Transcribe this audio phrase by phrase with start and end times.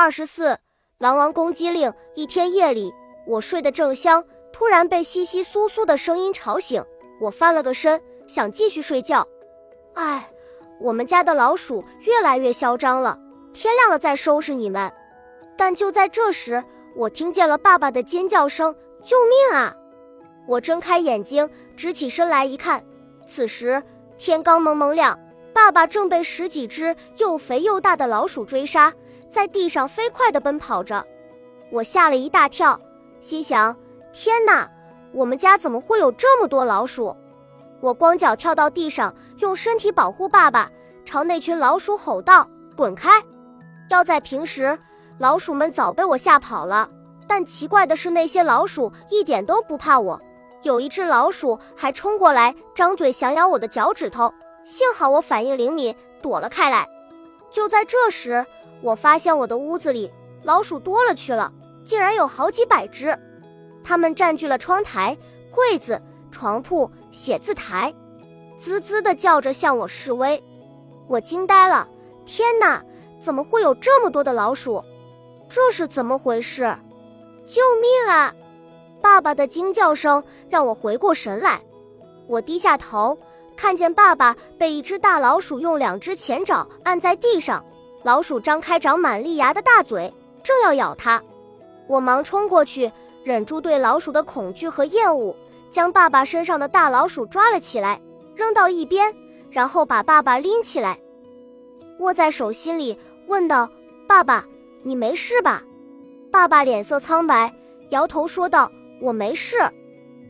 [0.00, 0.56] 二十四，
[0.96, 1.92] 狼王攻击令。
[2.14, 2.90] 一天夜里，
[3.26, 6.82] 我睡得正香，突然被窸窸窣窣的声音吵醒。
[7.20, 9.28] 我翻了个身，想继续睡觉。
[9.92, 10.32] 哎，
[10.80, 13.18] 我们家的老鼠越来越嚣张了，
[13.52, 14.90] 天亮了再收拾你们。
[15.54, 16.64] 但就在这时，
[16.96, 18.74] 我听见了爸爸的尖叫声
[19.04, 19.76] ：“救命啊！”
[20.48, 21.46] 我睁开眼睛，
[21.76, 22.82] 直起身来一看，
[23.26, 23.82] 此时
[24.16, 25.20] 天刚蒙蒙亮，
[25.52, 28.90] 爸爸正被十几只又肥又大的老鼠追杀。
[29.30, 31.06] 在地上飞快地奔跑着，
[31.70, 32.78] 我吓了一大跳，
[33.20, 33.76] 心想：
[34.12, 34.68] 天哪，
[35.12, 37.16] 我们家怎么会有这么多老鼠？
[37.80, 40.68] 我光脚跳到地上，用身体保护爸爸，
[41.04, 42.46] 朝那群老鼠吼道
[42.76, 43.22] ：“滚开！”
[43.88, 44.76] 要在平时，
[45.18, 46.90] 老鼠们早被我吓跑了，
[47.28, 50.20] 但奇怪的是，那些老鼠一点都不怕我。
[50.62, 54.34] 有一只老鼠还冲过来，张嘴想咬我的脚趾头，
[54.64, 56.86] 幸好我反应灵敏，躲了开来。
[57.50, 58.44] 就在这时，
[58.82, 60.10] 我发现我的屋子里
[60.42, 61.52] 老鼠多了去了，
[61.84, 63.18] 竟然有好几百只，
[63.84, 65.16] 它们占据了窗台、
[65.50, 66.00] 柜子、
[66.30, 67.94] 床铺、写字台，
[68.58, 70.42] 滋滋地叫着向我示威。
[71.06, 71.88] 我惊呆了，
[72.24, 72.82] 天哪，
[73.20, 74.82] 怎么会有这么多的老鼠？
[75.48, 76.74] 这是怎么回事？
[77.44, 78.34] 救命啊！
[79.02, 81.60] 爸爸的惊叫声让我回过神来，
[82.26, 83.18] 我低下头，
[83.56, 87.64] 看见爸爸被一只大老鼠用两只前爪按在地上。
[88.02, 90.12] 老鼠张开长满利牙的大嘴，
[90.42, 91.22] 正要咬它，
[91.86, 92.90] 我忙冲过去，
[93.24, 95.36] 忍住对老鼠的恐惧和厌恶，
[95.68, 98.00] 将爸爸身上的大老鼠抓了起来，
[98.34, 99.14] 扔到一边，
[99.50, 100.98] 然后把爸爸拎起来，
[101.98, 103.68] 握在手心里，问道
[104.08, 104.46] ：“爸爸，
[104.82, 105.62] 你没事吧？”
[106.32, 107.54] 爸爸脸色苍白，
[107.90, 109.58] 摇头说道：“我没事。”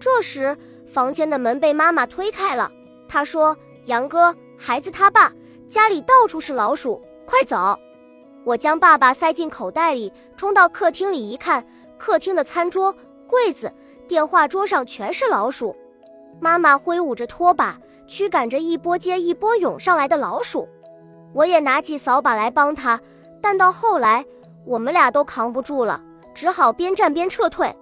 [0.00, 2.72] 这时，房间的门被妈妈推开了，
[3.08, 5.32] 她说：“杨哥，孩子他爸，
[5.68, 7.78] 家里到处是老鼠。”快走！
[8.44, 11.64] 我将爸爸塞进口袋里，冲到客厅里一看，
[11.96, 12.94] 客厅的餐桌、
[13.26, 13.72] 柜子、
[14.08, 15.76] 电话桌上全是老鼠。
[16.40, 20.68] 妈妈挥舞着拖把，驱赶着一波接一波涌上来的老鼠。
[21.32, 23.00] 我也拿起扫把来帮他，
[23.40, 24.24] 但到后来，
[24.66, 26.02] 我们俩都扛不住了，
[26.34, 27.74] 只好边战边撤退。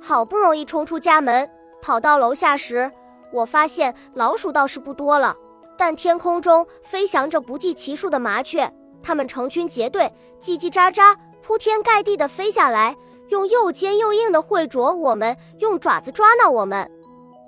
[0.00, 1.48] 好不容易冲出家门，
[1.80, 2.90] 跑到楼下时，
[3.32, 5.36] 我发现老鼠倒是不多了。
[5.84, 8.72] 但天空中飞翔着不计其数的麻雀，
[9.02, 12.96] 它们成群结队，叽叽喳喳，铺天盖地地飞下来，
[13.30, 16.88] 用又尖又硬的喙啄我们，用爪子抓挠我们。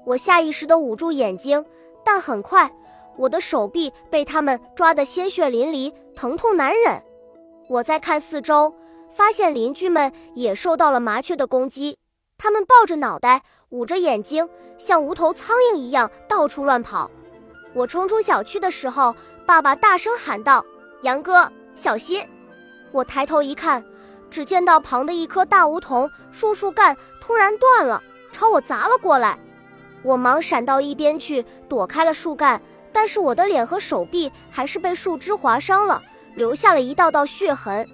[0.05, 1.65] 我下意识地捂住眼睛，
[2.05, 2.75] 但很快，
[3.17, 7.00] 我的手臂被它们抓得鲜血淋漓，疼痛难忍。
[7.69, 8.75] 我再看四周，
[9.09, 11.97] 发现邻居们也受到了麻雀的攻击，
[12.37, 17.09] 他们抱着脑袋，捂着眼睛，像无头苍蝇一样到处乱跑。
[17.75, 19.15] 我冲出小区的时候，
[19.45, 20.65] 爸爸大声喊道
[21.03, 22.25] ：“杨哥，小心！”
[22.93, 23.85] 我抬头一看，
[24.31, 28.01] 只见到旁的一棵大梧桐树树干突然断了，
[28.33, 29.39] 朝我砸了过来。
[30.05, 32.62] 我忙闪到一边去，躲开了树干，
[32.93, 36.01] 但是我的脸和手臂还是被树枝划伤了，
[36.37, 37.89] 留下了一道道血痕。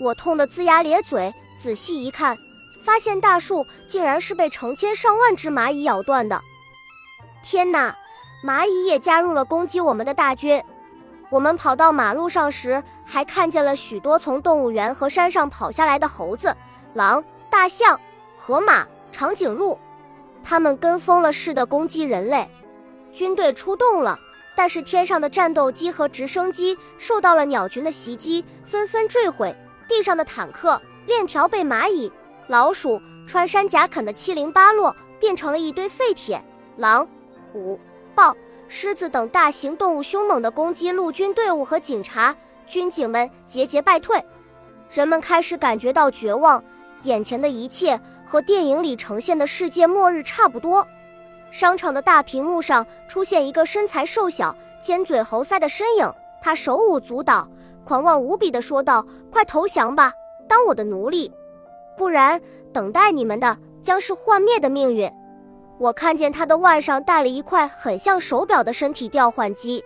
[0.00, 2.38] 我痛得龇牙咧嘴，仔细一看，
[2.82, 6.40] 发现大树竟然是被成千上万只蚂蚁咬断的。
[7.42, 7.94] 天哪！
[8.42, 10.62] 蚂蚁也加入了攻击我们的大军。
[11.28, 16.56] 我们跑到马路上时，还看见了许多从动物园和山上跑下来的猴子、
[16.94, 18.00] 狼、大象、
[18.38, 19.78] 河马、长颈鹿，
[20.42, 22.50] 它们跟风了似的攻击人类。
[23.12, 24.18] 军队出动了，
[24.56, 29.54] 但是天上的战斗机和直升机受到了鸟群的袭击，纷纷坠毁。
[29.86, 32.10] 地上的坦克链条被蚂蚁、
[32.46, 36.42] 老鼠穿山甲啃得七零八落，变成了一堆废铁。
[36.76, 37.06] 狼、
[37.52, 37.78] 虎。
[38.20, 38.36] 豹、
[38.68, 42.36] 狮子等大型动物凶猛地攻击陆军队伍和警察，
[42.66, 44.22] 军警们节节败退。
[44.90, 46.62] 人们开始感觉到绝望，
[47.04, 50.86] 眼前的一切和电影里呈现的世界末日差不多。
[51.50, 57.48] 商场的大屏幕上出现一个身材瘦小、尖嘴猴腮的身影，他手舞足蹈，
[57.86, 60.12] 狂妄无比地说道：“快投降吧，
[60.46, 61.32] 当我的奴隶，
[61.96, 62.38] 不然
[62.70, 65.10] 等待你们的将是幻灭的命运。”
[65.80, 69.82] 我看见他的腕上戴了一块很像手表的身体调换机，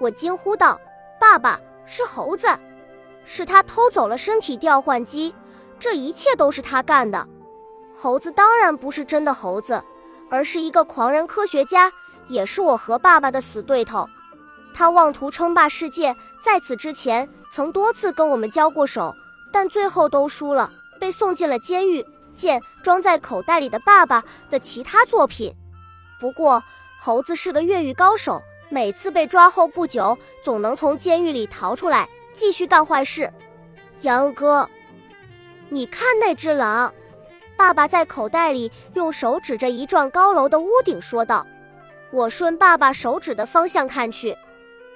[0.00, 0.80] 我惊呼道
[1.20, 2.48] ：“爸爸是猴子，
[3.24, 5.32] 是他偷走了身体调换机，
[5.78, 7.28] 这一切都是他干的。”
[7.94, 9.80] 猴子当然不是真的猴子，
[10.28, 11.92] 而是一个狂人科学家，
[12.26, 14.08] 也是我和爸爸的死对头。
[14.74, 19.14] 他妄图称霸世界，在此之前曾多次跟我们交过手，
[19.52, 22.04] 但最后都输了，被送进了监狱。
[22.34, 25.54] 见装在口袋里的爸爸的其他作品。
[26.20, 26.62] 不过，
[27.00, 33.32] 猴子是个越狱高手，每次被抓后不久，总能从监狱里逃出来，继续干坏事。
[34.02, 34.68] 杨哥，
[35.68, 36.92] 你看那只狼！
[37.56, 41.46] 爸爸在口袋里用手指着一幢高楼的屋顶说道。
[42.10, 44.36] 我顺爸爸手指的方向看去，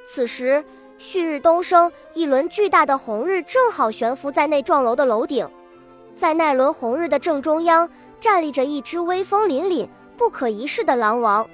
[0.07, 0.65] 此时
[0.99, 5.49] 旭日东升，一轮巨大的红日正好悬浮在那幢楼的楼顶。
[6.14, 7.88] 在那轮红日的正中央，
[8.20, 11.49] 站立着一只威风凛凛、不可一世的狼王。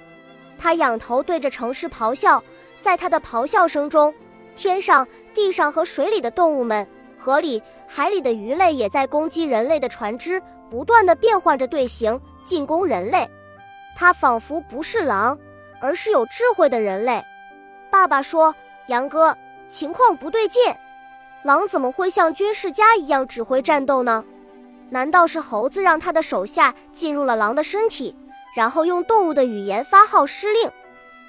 [0.59, 2.43] 他仰头对着城市咆哮，
[2.81, 4.15] 在他的咆哮声中，
[4.55, 6.87] 天上、地上和水里的动物们。
[7.19, 10.41] 河里、海里的鱼类也在攻击人类的船只，
[10.71, 13.29] 不断的变换着队形进攻人类。
[13.95, 15.39] 它仿佛不是狼，
[15.81, 17.23] 而是有智慧的人类。
[17.91, 18.55] 爸爸说
[18.89, 19.37] ：“杨哥，
[19.69, 20.63] 情况不对劲，
[21.43, 24.25] 狼怎么会像军事家一样指挥战斗呢？
[24.91, 28.15] 难道是猴子让他的手下进入了狼的身体，
[28.55, 30.71] 然后用动物的语言发号施令？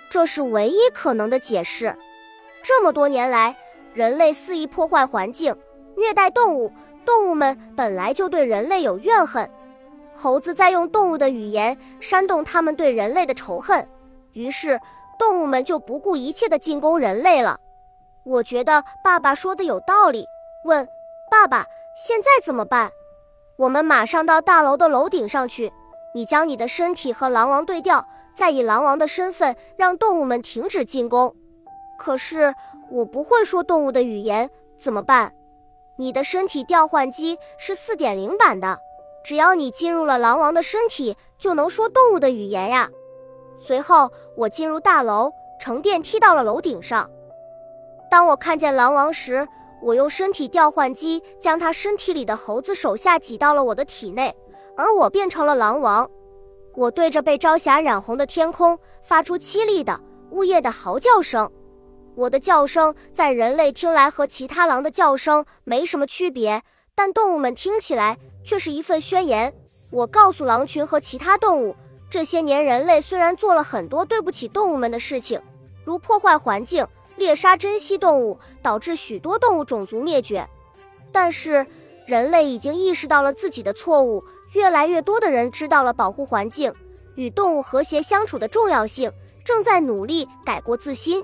[0.09, 1.95] 这是唯一可能的解释。
[2.61, 3.55] 这么多年来，
[3.93, 5.55] 人类肆意破坏环境。”
[5.97, 6.71] 虐待动物，
[7.05, 9.47] 动物们本来就对人类有怨恨，
[10.15, 13.87] 猴子在用动物的语言煽动他们对人类的仇恨，
[14.31, 14.79] 于是
[15.19, 17.59] 动物们就不顾一切地进攻人类了。
[18.23, 20.25] 我觉得爸爸说的有道理。
[20.63, 20.87] 问
[21.29, 21.65] 爸爸，
[21.95, 22.89] 现在怎么办？
[23.61, 25.71] 我们马上到大楼的楼顶上去，
[26.15, 28.03] 你将你的身体和狼王对调，
[28.33, 31.35] 再以狼王的身份让动物们停止进攻。
[31.99, 32.55] 可是
[32.89, 34.49] 我不会说动物的语言，
[34.79, 35.31] 怎么办？
[35.97, 38.79] 你的身体调换机是四点零版的，
[39.23, 42.89] 只要你进入了狼王的身体，就能说动物的语言呀。
[43.63, 47.07] 随后，我进入大楼，乘电梯到了楼顶上。
[48.09, 49.47] 当我看见狼王时，
[49.81, 54.35] 我用身体调换机将他身体里的猴子手下挤到了我的体内，
[54.77, 56.09] 而我变成了狼王。
[56.75, 59.99] 我对着被朝霞染红的天空发出凄厉的
[60.29, 61.51] 呜咽的嚎叫声。
[62.15, 66.61] 我的叫声在人类听来和其他狼的叫声没什么区别，
[66.93, 69.53] 但动物们听起来却是一份宣言。
[69.91, 71.75] 我告诉狼群和其他动物，
[72.09, 75.41] 这些年人类虽然做了很多对不起动物们的事情，
[75.83, 76.85] 如破坏环境、
[77.21, 80.49] 猎杀珍稀动物，导致许多动物种族灭绝，
[81.11, 81.67] 但是
[82.07, 84.23] 人类已经意识到了自己的错误，
[84.53, 86.73] 越来越多的人知道了保护环境、
[87.13, 89.11] 与动物和谐相处的重要性，
[89.45, 91.23] 正在努力改过自新。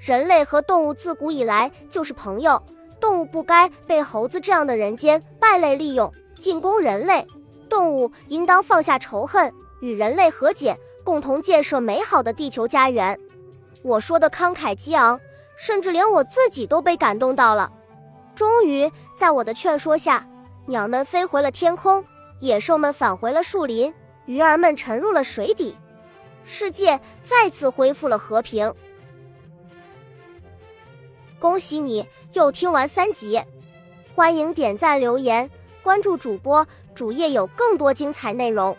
[0.00, 2.60] 人类和动物自古以来就是朋友，
[2.98, 7.24] 动物不该被猴子这样的人间败类利用进攻人类，
[7.68, 13.16] 动物应当放下仇恨，与人类和解，共同建设美好的地球家园。
[13.82, 15.20] 我说的慷慨激昂，
[15.56, 17.72] 甚至连我自己都被感动到了。
[18.34, 20.26] 终于，在我的劝说下，
[20.66, 22.04] 鸟们飞回了天空，
[22.38, 23.92] 野兽们返回了树林，
[24.26, 25.76] 鱼儿们沉入了水底，
[26.44, 28.72] 世界再次恢复了和平。
[31.38, 33.42] 恭喜你又听完三集，
[34.14, 35.50] 欢迎点赞留言，
[35.82, 38.76] 关注主播，主页有更多精彩内容。